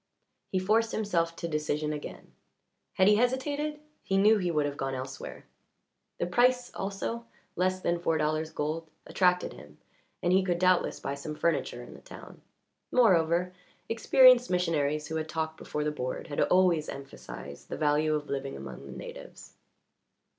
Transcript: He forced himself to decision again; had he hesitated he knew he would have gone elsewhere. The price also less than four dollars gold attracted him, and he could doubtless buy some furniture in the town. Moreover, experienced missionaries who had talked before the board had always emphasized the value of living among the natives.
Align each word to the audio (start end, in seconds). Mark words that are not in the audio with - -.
He 0.51 0.57
forced 0.57 0.93
himself 0.93 1.35
to 1.35 1.47
decision 1.47 1.93
again; 1.93 2.33
had 2.93 3.07
he 3.07 3.17
hesitated 3.17 3.79
he 4.01 4.17
knew 4.17 4.39
he 4.39 4.49
would 4.49 4.65
have 4.65 4.75
gone 4.75 4.95
elsewhere. 4.95 5.45
The 6.17 6.25
price 6.25 6.73
also 6.73 7.27
less 7.55 7.81
than 7.81 7.99
four 7.99 8.17
dollars 8.17 8.49
gold 8.49 8.89
attracted 9.05 9.53
him, 9.53 9.77
and 10.23 10.33
he 10.33 10.43
could 10.43 10.57
doubtless 10.57 10.99
buy 10.99 11.13
some 11.13 11.35
furniture 11.35 11.83
in 11.83 11.93
the 11.93 12.01
town. 12.01 12.41
Moreover, 12.91 13.53
experienced 13.89 14.49
missionaries 14.49 15.05
who 15.05 15.17
had 15.17 15.29
talked 15.29 15.57
before 15.57 15.83
the 15.83 15.91
board 15.91 16.29
had 16.29 16.41
always 16.41 16.89
emphasized 16.89 17.69
the 17.69 17.77
value 17.77 18.15
of 18.15 18.27
living 18.27 18.57
among 18.57 18.87
the 18.87 18.91
natives. 18.97 19.53